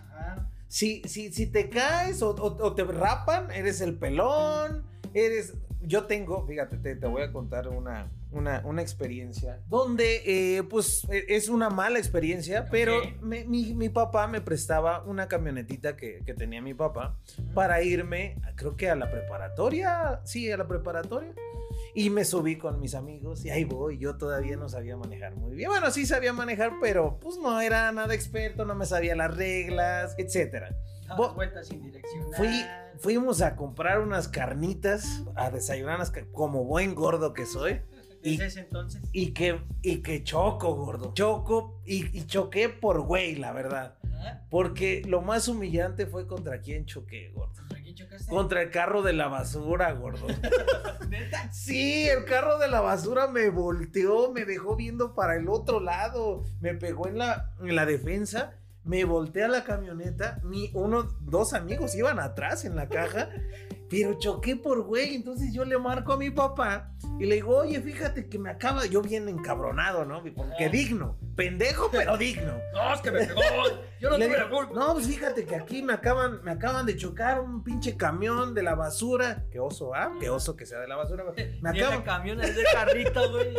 [0.73, 4.83] Si, si, si te caes o, o- o te rapan, eres el pelón,
[5.13, 5.53] eres...
[5.85, 10.23] Yo tengo, fíjate, te, te voy a contar una, una, una experiencia donde,
[10.57, 15.27] eh, pues, e- es una mala experiencia, pero me- mi, mi papá me prestaba una
[15.27, 17.19] camionetita que, que tenía mi papá
[17.53, 21.35] para irme, creo que a la preparatoria, sí, a la preparatoria.
[21.95, 23.97] Y me subí con mis amigos y ahí voy.
[23.97, 25.69] Yo todavía no sabía manejar muy bien.
[25.69, 30.15] Bueno, sí sabía manejar, pero pues no era nada experto, no me sabía las reglas,
[30.17, 30.75] etcétera.
[31.07, 32.31] Dabas Bo- vueltas sin dirección.
[32.33, 32.65] Fui,
[32.99, 35.99] fuimos a comprar unas carnitas, a desayunar
[36.31, 37.81] como buen gordo que soy.
[38.23, 39.01] y- Desde ese entonces.
[39.11, 41.13] Y que, y que choco, gordo.
[41.13, 43.97] Choco y, y choqué por güey, la verdad.
[44.49, 47.61] Porque lo más humillante fue contra quién choqué, gordo.
[47.93, 48.31] ¿Contra quién chocaste?
[48.31, 50.27] Contra el carro de la basura, gordo.
[51.09, 51.51] ¿Neta?
[51.51, 56.45] Sí, el carro de la basura me volteó, me dejó viendo para el otro lado,
[56.59, 61.53] me pegó en la, en la defensa, me volteé a la camioneta, mi, uno, dos
[61.53, 63.29] amigos iban atrás en la caja,
[63.89, 67.79] pero choqué por güey, entonces yo le marco a mi papá y le digo, oye,
[67.79, 70.23] fíjate que me acaba, yo bien encabronado, ¿no?
[70.35, 72.53] Porque digno, pendejo pero digno.
[72.73, 73.41] No, es que me pegó.
[74.03, 74.73] Yo no tuve la culpa.
[74.75, 78.61] No, pues fíjate que aquí me acaban, me acaban de chocar un pinche camión de
[78.61, 79.45] la basura.
[79.49, 80.11] Qué oso, ¿ah?
[80.19, 81.23] Qué oso que sea de la basura.
[81.61, 83.53] Me acaba, camión, es de carrito, güey.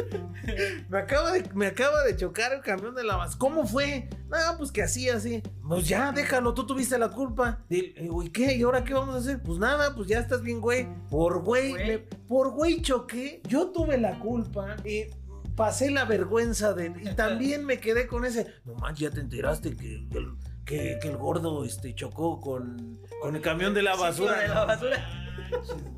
[0.91, 3.39] me acaba de, me acaba de chocar el camión de la basura.
[3.39, 4.11] ¿Cómo fue?
[4.29, 5.43] No, pues que así, así.
[5.67, 7.65] Pues ya, déjalo, tú tuviste la culpa.
[7.71, 8.55] Y, digo, ¿y qué?
[8.55, 9.43] ¿Y ahora qué vamos a hacer?
[9.43, 10.87] Pues nada, pues ya estás bien, güey.
[11.09, 11.87] Por güey, Güey.
[11.87, 13.41] me- por güey choqué.
[13.49, 15.07] Yo tuve la culpa y
[15.57, 16.93] pasé la vergüenza de.
[17.03, 18.47] Y también me quedé con ese.
[18.65, 23.37] No manches, ya te enteraste que el, que, que el gordo este, chocó con, con
[23.37, 24.39] el camión de la Sí, basura.
[24.41, 25.21] de la basura.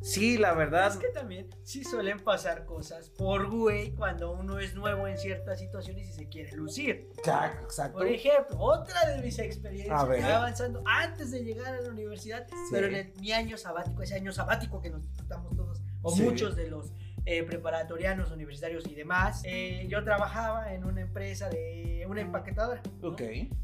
[0.00, 0.88] Sí, la verdad.
[0.92, 5.58] Es que también sí suelen pasar cosas por güey cuando uno es nuevo en ciertas
[5.58, 7.08] situaciones y se quiere lucir.
[7.16, 7.94] Exacto.
[7.94, 12.54] Por ejemplo, otra de mis experiencias, avanzando antes de llegar a la universidad, Sí.
[12.70, 16.22] pero en el- mi año sabático, ese año sabático que nos disfrutamos todos, o Sí.
[16.22, 16.92] muchos de los
[17.26, 22.82] eh, preparatorianos, universitarios y demás, eh, yo trabajaba en una empresa de una empaquetadora.
[23.00, 23.08] ¿no?
[23.08, 23.22] Ok,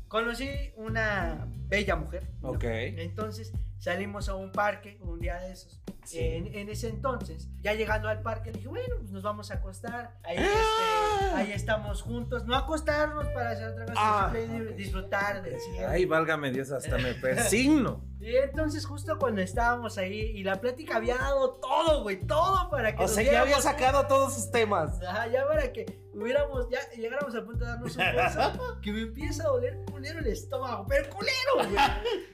[0.08, 2.28] Conocí una bella mujer.
[2.40, 2.50] ¿no?
[2.50, 2.64] ok.
[2.64, 5.82] Entonces salimos a un parque un día de esos.
[6.04, 6.18] Sí.
[6.18, 9.54] En, en ese entonces, ya llegando al parque, le dije, bueno, pues nos vamos a
[9.54, 10.18] acostar.
[10.24, 11.18] Ahí, ¡Ah!
[11.20, 12.46] este, ahí estamos juntos.
[12.46, 14.32] No acostarnos para hacer otra cosa, Ah.
[14.76, 15.88] disfrutar del cielo.
[15.88, 18.04] Ay, válgame Dios, hasta me persigno.
[18.20, 22.92] Y entonces, justo cuando estábamos ahí, y la plática había dado todo, güey, todo para
[22.94, 25.00] que O nos sea, ya había sacado todos sus temas.
[25.02, 25.86] Ajá, ya para que
[26.24, 30.18] hubiéramos, ya llegáramos al punto de darnos un beso, que me empieza a doler culero
[30.20, 31.70] el estómago, pero culero, güey.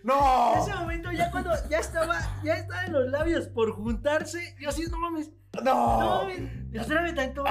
[0.07, 0.55] En ¡No!
[0.63, 4.99] ese momento, ya cuando ya estaba, ya estaban los labios por juntarse, yo así, no
[4.99, 5.31] mames,
[5.63, 6.29] no ¡No!
[6.73, 7.45] espérame tanto.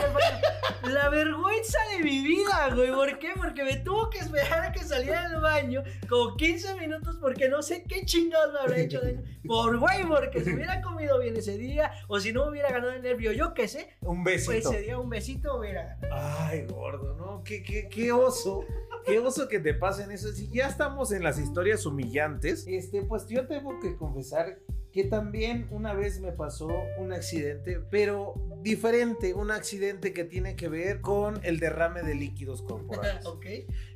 [0.84, 3.30] La vergüenza de mi vida, güey, ¿por qué?
[3.36, 7.64] Porque me tuvo que esperar a que saliera del baño como 15 minutos porque no
[7.64, 9.24] sé qué chingados me habrá hecho daño.
[9.48, 13.02] Por güey, porque si hubiera comido bien ese día, o si no hubiera ganado el
[13.02, 14.72] nervio, yo qué sé, Un pues besito.
[14.72, 15.98] ese día un besito hubiera.
[16.12, 17.44] Ay, gordo, ¿no?
[17.44, 18.64] Qué, qué, qué oso.
[19.06, 20.32] Qué oso que te pasen eso.
[20.32, 24.58] Si ya estamos en las historias humillantes, este, pues yo tengo que confesar
[24.96, 30.70] que también una vez me pasó un accidente, pero diferente, un accidente que tiene que
[30.70, 33.26] ver con el derrame de líquidos corporales.
[33.26, 33.46] ok.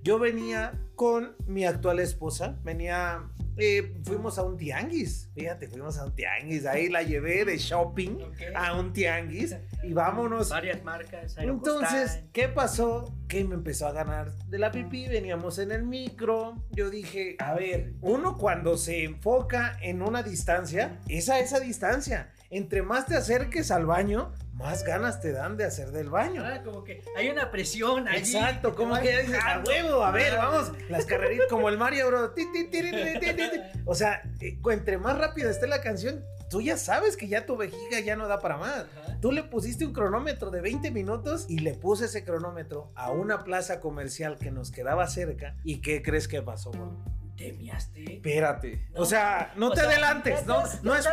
[0.01, 3.23] Yo venía con mi actual esposa, venía,
[3.57, 8.17] eh, fuimos a un tianguis, fíjate, fuimos a un tianguis, ahí la llevé de shopping
[8.55, 10.49] a un tianguis y vámonos.
[10.49, 11.37] Varias marcas.
[11.37, 12.23] Entonces.
[12.31, 13.13] ¿qué pasó?
[13.27, 17.53] Que me empezó a ganar de la pipí, veníamos en el micro, yo dije, a
[17.53, 23.15] ver, uno cuando se enfoca en una distancia, es a esa distancia, entre más te
[23.15, 26.43] acerques al baño, más ganas te dan de hacer del baño.
[26.45, 28.17] Ah, como que hay una presión allí.
[28.19, 32.31] Exacto, como que dices, a huevo, a ver, vamos, las carreritas como el Mario.
[32.31, 32.91] Ti, ti, ti, ti.
[33.85, 37.55] O sea, eh, entre más rápida esté la canción, tú ya sabes que ya tu
[37.55, 38.85] vejiga ya no da para más.
[39.01, 39.17] Ajá.
[39.21, 43.43] Tú le pusiste un cronómetro de 20 minutos y le puse ese cronómetro a una
[43.45, 45.55] plaza comercial que nos quedaba cerca.
[45.63, 47.18] ¿Y qué crees que pasó, güey?
[47.39, 48.15] ¿Te miaste?
[48.15, 48.85] Espérate.
[48.93, 49.01] No.
[49.01, 51.05] O sea, no O te sea, adelantes, no, has- no te has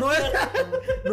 [0.00, 0.12] No,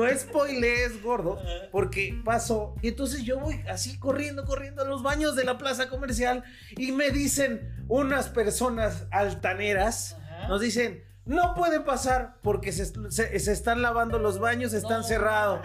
[1.04, 1.40] gordo.
[1.72, 2.74] Porque pasó.
[2.82, 6.44] Y entonces yo voy así corriendo, corriendo a los baños de la plaza comercial.
[6.72, 10.18] Y me dicen unas personas altaneras.
[10.20, 10.48] Ajá.
[10.48, 11.04] Nos dicen.
[11.26, 15.60] No pueden pasar porque se, se- se están lavando los baños, están No, cerrados.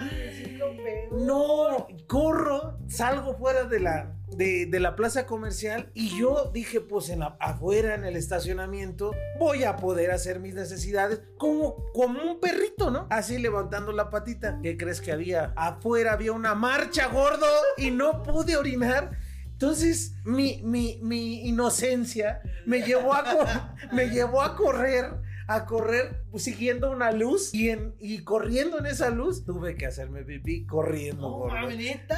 [1.13, 7.09] No, corro, salgo fuera de la, de, de la plaza comercial y yo dije, pues
[7.09, 12.41] en la, afuera en el estacionamiento voy a poder hacer mis necesidades como, como un
[12.41, 13.07] perrito, ¿no?
[13.11, 14.59] Así levantando la patita.
[14.63, 15.53] ¿Qué crees que había?
[15.57, 19.19] Afuera había una marcha gordo y no pude orinar.
[19.53, 26.91] Entonces mi, mi, mi inocencia me llevó, a me llevó a correr a correr siguiendo
[26.91, 31.31] una luz y, en, y corriendo en esa luz tuve que hacerme pipí corriendo, No,
[31.31, 31.69] gordo.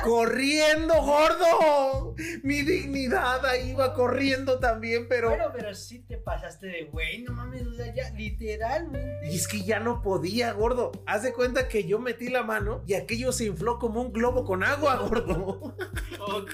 [0.05, 2.15] Corriendo, gordo.
[2.43, 5.31] Mi dignidad ahí iba corriendo también, pero...
[5.31, 9.31] Bueno, pero sí te pasaste de güey, no mames, o sea, ya literalmente.
[9.31, 10.93] Y es que ya no podía, gordo.
[11.07, 14.45] Haz de cuenta que yo metí la mano y aquello se infló como un globo
[14.45, 15.77] con agua, gordo.
[16.29, 16.51] Ok.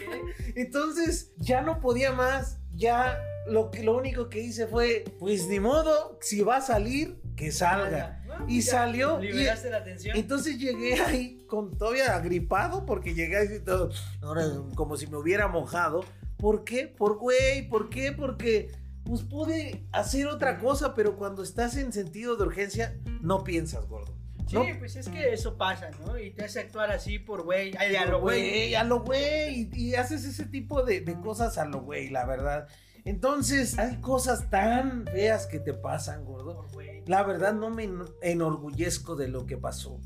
[0.54, 2.58] Entonces ya no podía más.
[2.74, 7.20] Ya lo, que, lo único que hice fue, pues ni modo, si va a salir,
[7.36, 8.22] que salga.
[8.26, 10.16] Bueno, Y ya salió, y- Liberaste la atención.
[10.16, 13.90] Entonces llegué ahí con todavía agripado porque llegué así todo,
[14.22, 16.04] ahora como si me hubiera mojado.
[16.38, 16.86] ¿Por qué?
[16.88, 18.12] Por güey, ¿por qué?
[18.12, 18.70] Porque
[19.04, 24.14] pues pude hacer otra cosa, pero cuando estás en sentido de urgencia no piensas, gordo.
[24.48, 24.64] Sí, ¿no?
[24.78, 26.18] pues es que eso pasa, ¿no?
[26.18, 27.74] Y te hace actuar así por güey.
[27.76, 28.40] A lo güey.
[28.50, 29.70] güey, a lo güey.
[29.72, 32.68] Y, y haces ese tipo de, de cosas a lo güey, la verdad.
[33.04, 36.66] Entonces, hay cosas tan feas que te pasan, gordo.
[37.06, 39.98] La verdad no me en- enorgullezco de lo que pasó.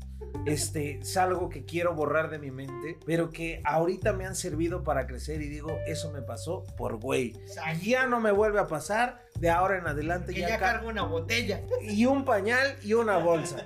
[0.45, 4.83] Este es algo que quiero borrar de mi mente, pero que ahorita me han servido
[4.83, 7.35] para crecer y digo, eso me pasó por güey.
[7.83, 10.89] Ya no me vuelve a pasar, de ahora en adelante Que ya, ya ca- cargo
[10.89, 11.61] una botella.
[11.81, 13.57] y un pañal y una bolsa.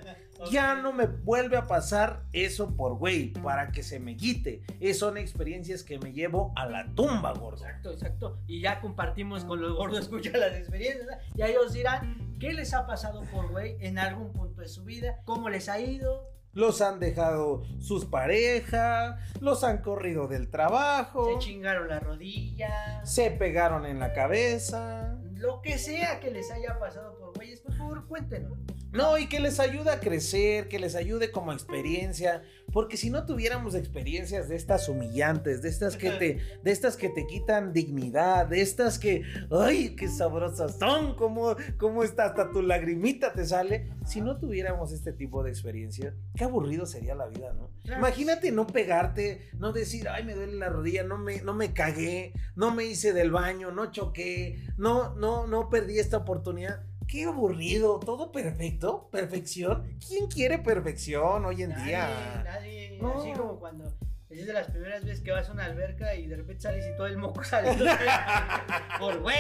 [0.50, 4.64] Ya no me vuelve a pasar eso por güey, para que se me quite.
[4.80, 7.58] Es, son experiencias que me llevo a la tumba, gordo.
[7.66, 8.40] Exacto, exacto.
[8.48, 11.06] Y ya compartimos con los gordos, escucha las experiencias.
[11.06, 11.22] ¿verdad?
[11.36, 15.20] Y ellos dirán qué les ha pasado por güey en algún punto de su vida,
[15.26, 21.40] cómo les ha ido, Los han dejado sus parejas, los han corrido del trabajo, se
[21.40, 25.18] chingaron la rodilla, se pegaron en la cabeza.
[25.36, 28.58] lo que sea que les haya pasado por güeyes, por favor, cuéntenos.
[28.92, 33.26] No, y que les ayude a crecer, que les ayude como experiencia, porque si no
[33.26, 38.48] tuviéramos experiencias de estas humillantes, de estas que te, de estas que te quitan dignidad,
[38.48, 43.90] de estas que, ay, qué sabrosas son, como, como está hasta tu lagrimita te sale,
[44.06, 47.70] si no tuviéramos este tipo de experiencia, qué aburrido sería la vida, ¿no?
[47.84, 48.00] Claro.
[48.00, 52.34] Imagínate no pegarte, no decir, ay, me duele la rodilla, no me, no me cagué,
[52.56, 56.84] no me hice del baño, no choqué, no, no, no perdí esta oportunidad.
[57.12, 59.98] Qué aburrido, todo perfecto, perfección.
[60.08, 62.42] ¿Quién quiere perfección hoy en Nadie, día?
[62.46, 63.20] nadie, No.
[63.20, 63.84] así como cuando
[64.30, 66.96] es de las primeras veces que vas a una alberca y de repente sales y
[66.96, 67.70] todo el moco sale.
[69.00, 69.36] por güey.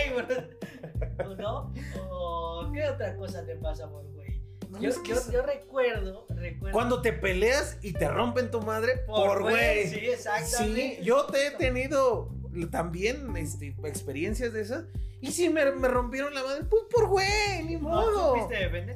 [1.37, 1.73] ¿no?
[2.09, 4.41] ¿O qué otra cosa te pasa por güey?
[4.69, 6.73] No, Yo, yo- yo recuerdo, recuerdo.
[6.73, 9.87] Cuando te peleas y te rompen tu madre por güey.
[9.87, 10.97] Sí, exactamente.
[10.99, 12.29] Sí, yo te he tenido
[12.69, 14.85] también este, experiencias de esas.
[15.21, 18.49] Y si me, me rompieron la madre, pues por güey, ni ¿No modo.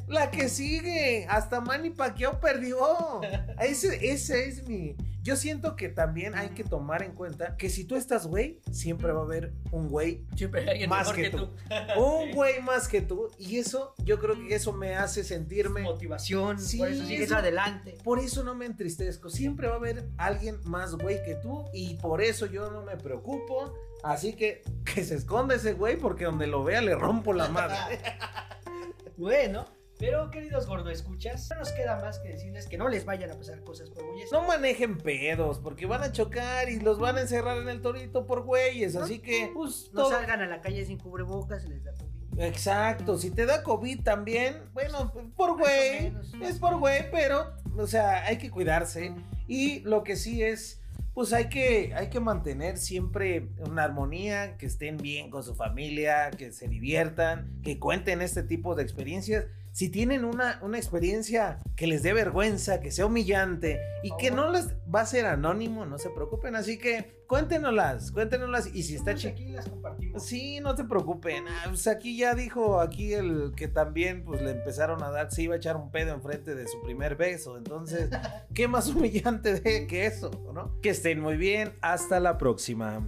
[0.08, 3.22] La que sigue, hasta Manny Pacquiao perdió.
[3.60, 4.96] Ese, ese es mi.
[5.22, 9.12] Yo siento que también hay que tomar en cuenta que si tú estás güey, siempre
[9.12, 11.48] va a haber un güey, Siempre hay alguien Más mejor que que, tú.
[11.48, 11.54] tú.
[12.04, 13.32] un güey más que tú.
[13.40, 15.82] Y eso, yo creo que eso me hace sentirme.
[15.82, 17.98] Motivación, Sí, por eso sigues eso- adelante.
[18.04, 19.30] Por eso no me entristezco.
[19.32, 21.66] Siempre va a haber alguien más güey que tú.
[21.74, 23.74] Y por eso yo no me preocupo.
[24.04, 24.62] Así que
[24.96, 27.76] que se esconda ese güey porque donde lo vea le rompo la madre.
[29.18, 29.66] Bueno,
[29.98, 33.36] pero queridos gordo escuchas, no nos queda más que decirles que no les vayan a
[33.36, 34.30] pasar cosas por güeyes.
[34.32, 38.26] No manejen pedos porque van a chocar y los van a encerrar en el torito
[38.26, 38.98] por güeyes.
[38.98, 42.42] Así que, pues, No todo- salgan a la calle sin cubrebocas, se les da COVID.
[42.42, 48.26] Exacto, si te da COVID también, bueno, por güey, es por güey, pero, o sea,
[48.26, 49.16] hay que cuidarse.
[49.48, 50.82] Y lo que sí es,
[51.16, 56.30] pues hay que, hay que mantener siempre una armonía, que estén bien con su familia,
[56.30, 59.46] que se diviertan, que cuenten este tipo de experiencias.
[59.76, 64.50] Si tienen una, una experiencia que les dé vergüenza, que sea humillante y que no
[64.50, 66.56] les va a ser anónimo, no se preocupen.
[66.56, 68.74] Así que cuéntenoslas, cuéntenoslas.
[68.74, 69.34] Y si está chido.
[69.34, 70.24] aquí las compartimos.
[70.24, 71.50] Sí, no te preocupen.
[71.50, 75.42] Ah, pues aquí ya dijo aquí el que también pues le empezaron a dar, se
[75.42, 77.58] iba a echar un pedo enfrente de su primer beso.
[77.58, 78.10] Entonces,
[78.54, 80.80] ¿qué más humillante de que eso, no?
[80.82, 81.74] Que estén muy bien.
[81.82, 83.06] Hasta la próxima.